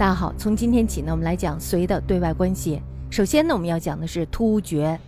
[0.00, 2.80] 大家好，从今天起呢，我们来讲隋的对外关系。
[3.10, 4.98] 首先呢，我们要讲的是突厥。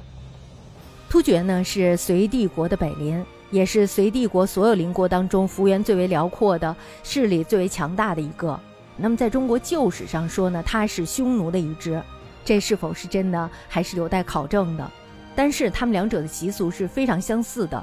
[1.08, 8.60] 突厥呢是隋帝国的北邻，也是隋帝国所有邻国当中幅员最为辽阔的、势力最为强大的一个。
[8.98, 11.98] 那么在中国旧史上说呢，它是匈奴的一支，
[12.44, 14.90] 这是否是真的，还是有待考证的。
[15.34, 17.82] 但是他们两者的习俗是非常相似的。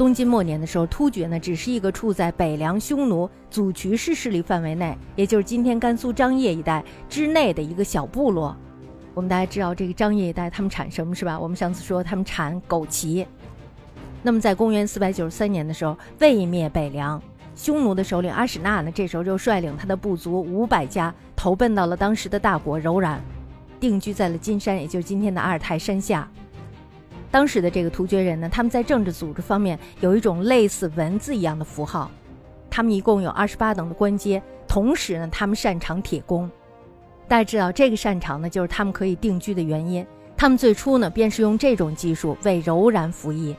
[0.00, 8.56] 东晋末年的时候，突厥呢只是一个处在北凉匈奴祖渠氏势力范围内，也就是今天甘肃张掖一带之内的一个小部落。
[9.12, 11.38] 我们大家知道这个张掖一带他们产什么是吧？
[11.38, 13.26] 我们上次说他们产枸杞。
[14.22, 17.22] 那么在公元四百九十三年的时候，未灭北凉，
[17.54, 23.22] 匈奴的首领阿史那呢，这时候就率领他的部族五百家投奔到了当时的大国柔然，
[23.78, 26.26] 定居在了金山，也就是今天的阿尔泰山下。
[27.30, 32.10] 当时的这个突厥人呢，他们在政治组织方面有一种类似文字一样的符号。
[32.68, 36.50] 他们一共有二十八等的官阶，同时呢，他们擅长铁工。
[37.28, 40.04] 大家知道这个擅长呢，就是他们可以定居的原因。
[40.36, 43.54] 他们最初呢，便是用这种技术为柔然服役。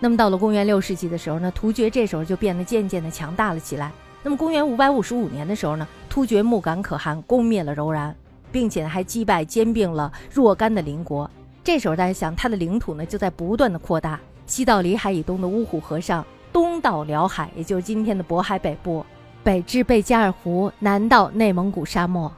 [0.00, 3.90] 那么到了公元六世纪的时候呢，突厥这时候就变得渐渐的强大了起来。
[4.22, 8.14] 那么公元五百五十五年的时候呢，突厥木杆可汗攻灭了柔然，
[8.50, 11.30] 并且还击败兼并了若干的邻国。
[11.64, 19.06] 这时候大家想，它的领土呢就在不断的扩大，西到里海以东的乌虎河上，东到辽海，也就是今天的渤海北部，
[19.44, 22.30] 北至贝加尔湖，南到内蒙古沙漠。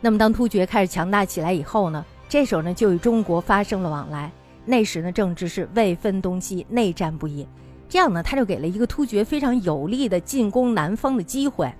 [0.00, 4.30] 那么当突厥开始强大起来以后呢，这时候呢就与中国发生了往来。
[4.64, 7.46] 那时呢政治是未分东西，内战不已，
[7.88, 11.72] 这样呢他就给了一个突厥非常有利的进攻南方的机会。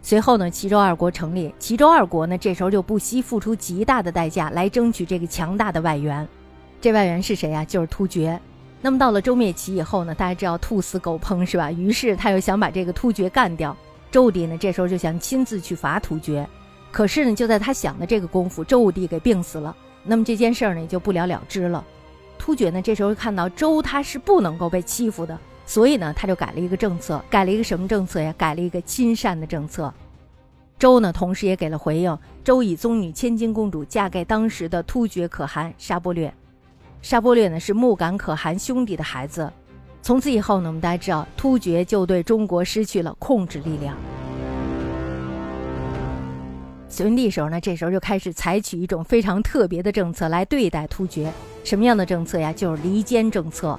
[0.00, 1.52] 随后呢，齐州二国成立。
[1.58, 6.26] 齐州二国呢，这时候就不惜付出极大的代价来争取这个强大的外援。
[6.80, 7.64] 这外援是谁呀？
[7.64, 8.40] 就是突厥。
[8.80, 11.70] 那么到了周灭齐以后呢，大家知道兔死狗烹是吧？
[11.72, 13.76] 于是他又想把这个突厥干掉。
[14.10, 16.48] 周武帝呢，这时候就想亲自去伐突厥。
[16.90, 19.76] 可是呢，就在他想的这个功夫，周武帝给病死了。
[20.04, 21.84] 那么这件事儿呢，也就不了了之了。
[22.38, 25.36] 突厥呢，这时候看到周他是不能够被欺负的。
[25.68, 28.34] 所以呢，他就改了一个政策，改了一个什么政策呀？
[28.38, 29.92] 改了一个亲善的政策。
[30.78, 32.18] 周呢，同时也给了回应。
[32.42, 36.32] 周以宗女千金公主嫁给当时的突厥可汗沙钵略。
[37.02, 39.52] 沙钵略呢是木杆可汗兄弟的孩子。
[40.00, 43.94] 从此以后呢，我们大家知道，突厥就对中国失去了控制力量。
[46.88, 51.30] 隋文帝时候呢，这时候就开始采取一种非常特别的政策来对待突厥。
[51.62, 52.50] 什么样的政策呀？
[52.54, 53.78] 就是离间政策。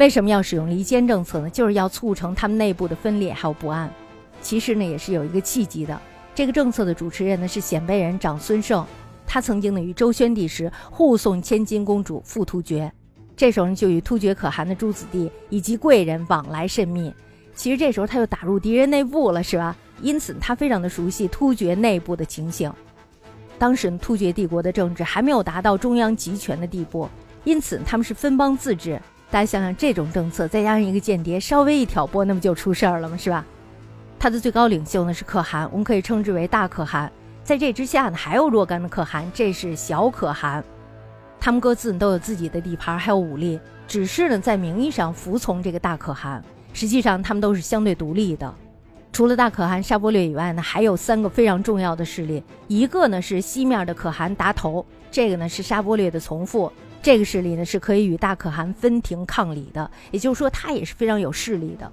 [0.00, 1.50] 为什么要使用离间政策呢？
[1.50, 3.92] 就是要促成他们内部的分裂还有不安。
[4.40, 6.00] 其实呢，也是有一个契机的。
[6.34, 8.86] 这个政策的主持人呢是鲜卑人长孙晟，
[9.26, 12.90] 他曾经呢与周宣帝时护送千金公主赴突厥，
[13.36, 17.12] 这时候呢就与突厥可汗的诸子弟以及贵人往来甚密。
[17.54, 19.76] 其实这时候他又打入敌人内部了，是吧？
[20.00, 22.72] 因此他非常的熟悉突厥内部的情形。
[23.58, 27.06] 当时突厥帝国的政治还没有达到中央集权的地步，
[27.44, 28.98] 因此他们是分邦自治。
[29.30, 33.16] 大家想想，这种政策再加上一个间谍，稍微一挑拨，那不就出事儿了吗？
[33.16, 33.44] 是吧？
[34.18, 37.10] 他的最高领袖呢是可汗，我们可以称之为大可汗。
[37.44, 40.64] 在这之下呢，还有若干的可汗，这是小可汗。
[41.38, 48.52] 他们各自都有自己的地盘，还有武力，只是呢在名义上服从这个大可汗，实际上他们都是相对独立的。
[49.12, 56.70] 除了大可汗沙钵略以外呢，还有三个非常重要的势力，一个呢是西面的可汗达头，这个呢是沙钵略的从父。
[57.02, 61.90] 这个势力呢是可以与大可汗分庭抗礼的，也就是说他也是非常有势力的。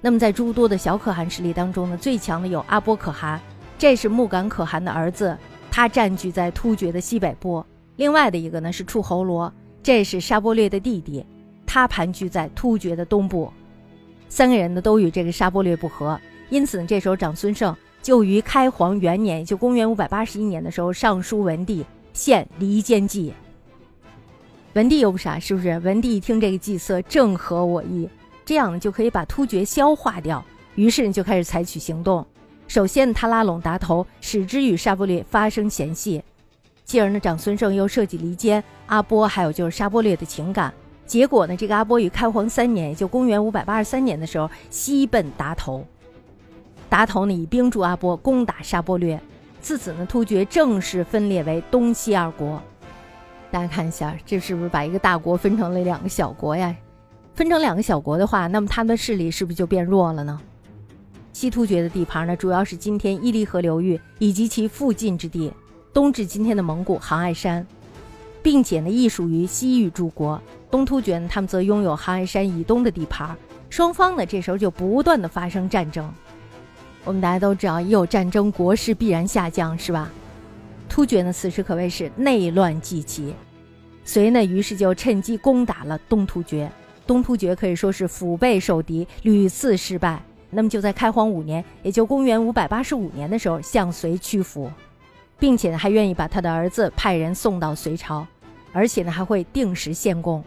[0.00, 3.40] 那么在诸多的小可汗势力当中呢，最强的有阿波可汗，
[3.78, 5.36] 这是木杆可汗的儿子，
[5.70, 7.64] 他占据在突厥的西北部。
[7.96, 11.24] 另外的一个呢是处侯罗，这是沙钵略的弟弟，
[11.64, 13.50] 他盘踞在突厥的东部。
[14.28, 16.20] 三个人呢都与这个沙钵略不和，
[16.50, 23.32] 因此呢这时候长孙晟就于开皇元年，就公元五百八十一年的时候上书文帝，献离间计。
[24.76, 25.78] 文帝又不傻，是不是？
[25.78, 28.06] 文帝一听这个计策正合我意，
[28.44, 30.44] 这样呢就可以把突厥消化掉。
[30.74, 32.26] 于是就开始采取行动。
[32.68, 36.20] 首先他拉拢达头，使之与沙钵略发生嫌隙；
[36.84, 40.70] 继而呢长孙晟又设计离间阿波，还有就是沙钵略的情感。
[41.06, 45.82] 结果呢这个阿波于开皇三年，也就公元五百八十三年的时候，西奔达头。
[46.90, 49.18] 达头呢以兵助阿波攻打沙钵略，
[49.58, 52.62] 自此呢突厥正式分裂为东西二国。
[53.50, 56.74] 大家看一下，这是不是把一个大国分成了两个小国呀？
[57.34, 60.40] 分成两个小国的话，那么他们的势力是不是就变弱了呢？
[61.32, 65.52] 西突厥的地盘呢，主要是今天伊犁河流域以及其附近之地，
[65.92, 67.66] 东至今天的蒙古杭爱山，
[68.42, 70.40] 并且呢，亦属于西域诸国。
[70.70, 73.36] 东突厥呢，他们则拥有杭爱山以东的地盘，
[73.68, 76.10] 双方呢，这时候就不断的发生战争。
[77.04, 80.10] 我们大家都知道，一有战争，国势必然下降，是吧？
[80.96, 83.34] 突厥呢，此时可谓是内乱既起，
[84.02, 86.72] 隋呢，于是就趁机攻打了东突厥。
[87.06, 90.22] 东突厥可以说是腹背受敌，屡次失败。
[90.48, 94.72] 那么就在开皇五年，也就公元五百八十五年的时候，向隋屈服，
[95.38, 98.26] 并且呢，还愿意把他的儿子派人送到隋朝，
[98.72, 100.42] 而且呢，还会定时献贡。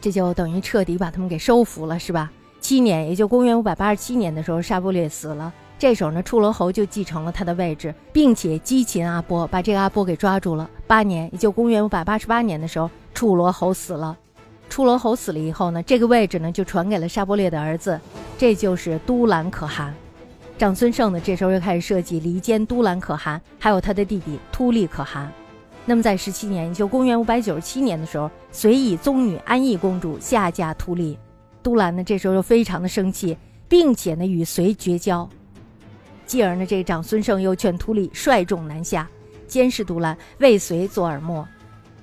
[0.00, 2.32] 这就等于彻底把他们给收服了，是吧？
[2.58, 5.52] 七年，也就公元五百八十七年的时候，沙钵略死了。
[5.82, 10.70] 这时候呢，处罗侯就继承了他的位置，并且激擒阿波，把这个阿波给抓住了。
[10.86, 14.16] 八年，也就公元五百八十八年的时候，处罗侯死了。
[14.68, 18.00] 处罗侯死了以后呢，这个位置呢就传给了沙钵略的儿子，
[18.38, 19.92] 这就是都兰可汗。
[20.56, 25.32] 长孙晟呢，这时候又开始设计离间都兰可汗，还有他的弟弟突利可汗。
[25.84, 31.18] 那么在十七年，也就公元五百九十七年的时候，隋以宗女安义公主下嫁突利。
[31.60, 33.36] 都兰呢，这时候又非常的生气，
[33.68, 35.28] 并且呢与隋绝交。
[36.32, 39.06] 继而呢，这个长孙晟又劝突利率众南下，
[39.46, 41.44] 监视都兰，为隋做耳目。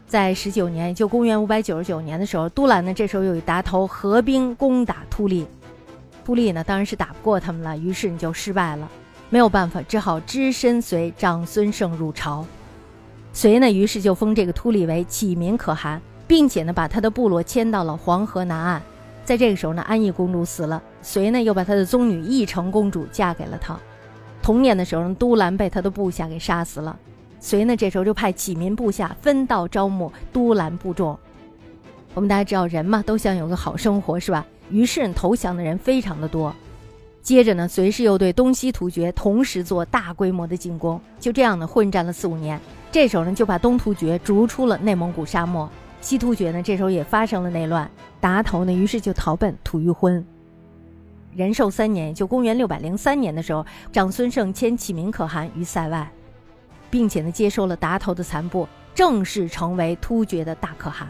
[0.05, 5.47] 在十九年，就公元五百九十九年的时候，都兰呢这时候又与达头合兵攻打突利。
[6.23, 8.87] 突利呢当然是打不过他们了，于是你就失败了，
[9.31, 12.45] 没有办法，只好只身随长孙晟入朝。
[13.33, 18.79] 隋呢，于是就封这个突利为启民可汗，并且呢把他的部落迁到了黄河南岸。
[19.25, 23.75] 在这个时候呢，安义公主死了，隋呢又把他的宗女义成公主嫁给了他。
[24.49, 26.97] 同年的时候，都兰被他的部下给杀死了，
[27.39, 31.15] 隋呢这时候就派启民部下分道招募都兰部众。
[32.15, 34.43] 我们大家知道人嘛，都想有个好生活，是吧？
[34.71, 36.51] 于是投降的人非常的多。
[37.21, 42.59] 接着呢，隋氏又对东西突厥同时做大规模的进攻，就这样呢混战了四五年。
[42.91, 45.69] 这时候呢就把东突厥逐出了内蒙古沙漠。
[46.01, 47.87] 西突厥呢，这时候也发生了内乱，
[48.19, 50.25] 达头呢，于是就逃奔吐谷浑。
[51.35, 56.11] 仁寿三年，就公元六百零三年的时候，长孙晟迁启民可汗于塞外，
[56.89, 61.07] 并且呢，接收了达头的残部，正式成为突厥的大可汗。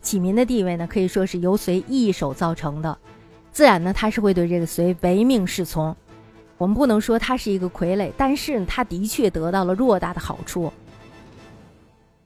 [0.00, 2.98] 启民的地位呢，可以说是由隋一手造成的，
[3.52, 5.96] 自然呢，他是会对这个隋唯命是从。
[6.58, 10.72] 我们不能说他是一个傀儡，但是他的确得到了偌大的好处。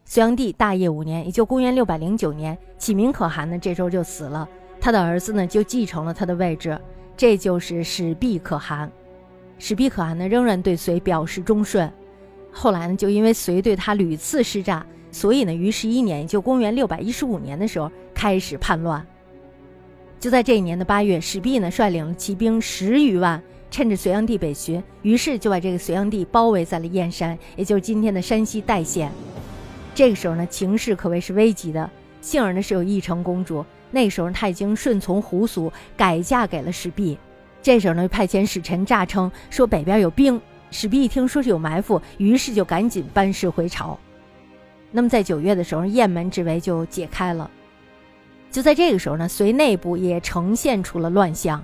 [0.05, 4.47] 隋炀帝大业五年，也就公元六百零九年，启民可汗呢这时候就死了，
[4.81, 6.79] 他的儿子呢就继承了他的位置，
[7.17, 8.91] 这就是始毕可汗。
[9.59, 11.91] 始毕可汗呢仍然对隋表示忠顺，
[12.53, 19.05] 后来呢就因为隋对他屡次施诈，所以呢于十一年，也就公元六百一十五年的时候开始叛乱。
[20.21, 29.11] 就在这一年的八月，始毕呢率领了骑兵十余万，趁着隋炀帝北巡，于是就把这个隋炀帝包围在了燕山，也就是今天的山西代县。
[29.95, 31.91] 这个时候呢，情势可谓是危急的。
[32.21, 37.19] 幸而呢是有义成公主，那时候他已经顺从胡俗，改嫁给了史弼。
[37.63, 40.41] 这时候呢，派遣使臣诈称说北边有兵。
[40.71, 43.99] 史弼一听说是有埋伏，于是就赶紧班师回朝。
[44.91, 47.51] 那么在九月的时候，雁门之围就解开了。
[48.51, 51.63] 就在这个时候呢，隋内部也呈现出了乱象。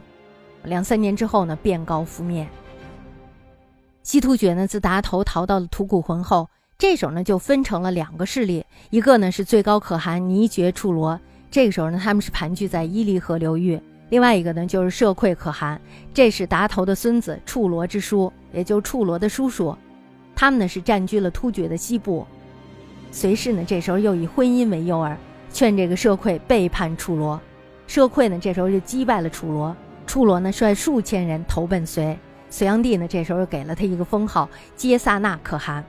[0.64, 2.46] 两三年之后呢，变高覆灭。
[4.02, 6.48] 西突厥呢，自达头逃到了吐谷浑后。
[6.78, 11.20] 这时候呢，就分成了两个势力，一个呢是最高可汗尼觉处罗，
[11.52, 13.78] 这个时候呢，他们是盘踞在伊犁河流域；
[14.08, 15.78] 另外一个呢就是社会可汗，
[16.14, 19.76] 这是达头的孙子处罗之叔，也就处罗的叔叔，
[20.34, 22.26] 他们呢是占据了突厥的西部。
[23.10, 25.14] 隋氏呢这时候又以婚姻为诱饵，
[25.52, 27.38] 劝这个社会背叛处罗，
[27.86, 32.18] 社会呢这时候就击败了处罗，处罗呢率数千人投奔隋，
[32.48, 35.84] 隋炀帝呢这时候又给了他一个封号接萨那可汗。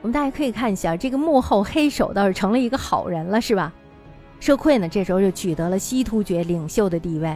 [0.00, 3.70] 我们大家可以看一下，这个幕后黑手倒是成了一个好人了，是吧？
[4.44, 7.34] 社会呢，这时候就取得了西突厥领袖的地位。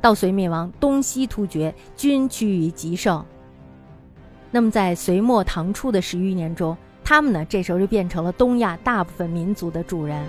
[0.00, 3.24] 到隋灭亡，东西突厥均趋于极盛。
[4.52, 10.24] 那么在隋末唐初的十余年中，他们呢，这时候就变成了东亚大部分民族的主人。